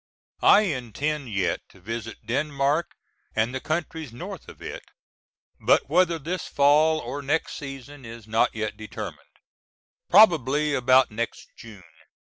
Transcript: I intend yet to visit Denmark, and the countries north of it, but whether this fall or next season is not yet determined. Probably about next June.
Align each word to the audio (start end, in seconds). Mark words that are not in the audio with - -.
I 0.41 0.61
intend 0.61 1.31
yet 1.31 1.61
to 1.69 1.79
visit 1.79 2.25
Denmark, 2.25 2.95
and 3.35 3.53
the 3.53 3.59
countries 3.59 4.11
north 4.11 4.49
of 4.49 4.59
it, 4.59 4.81
but 5.59 5.91
whether 5.91 6.17
this 6.17 6.47
fall 6.47 6.97
or 6.97 7.21
next 7.21 7.53
season 7.55 8.03
is 8.03 8.27
not 8.27 8.55
yet 8.55 8.75
determined. 8.75 9.37
Probably 10.09 10.73
about 10.73 11.11
next 11.11 11.49
June. 11.55 11.83